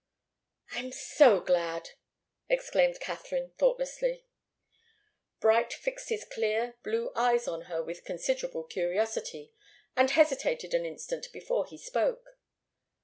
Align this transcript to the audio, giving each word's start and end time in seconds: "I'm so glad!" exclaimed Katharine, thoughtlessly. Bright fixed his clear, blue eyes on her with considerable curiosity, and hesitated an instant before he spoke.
"I'm 0.71 0.91
so 0.91 1.41
glad!" 1.41 1.91
exclaimed 2.49 2.99
Katharine, 2.99 3.51
thoughtlessly. 3.59 4.25
Bright 5.39 5.71
fixed 5.73 6.09
his 6.09 6.25
clear, 6.25 6.73
blue 6.81 7.11
eyes 7.15 7.47
on 7.47 7.65
her 7.65 7.83
with 7.83 8.03
considerable 8.03 8.63
curiosity, 8.63 9.53
and 9.95 10.09
hesitated 10.09 10.73
an 10.73 10.87
instant 10.87 11.27
before 11.31 11.67
he 11.67 11.77
spoke. 11.77 12.25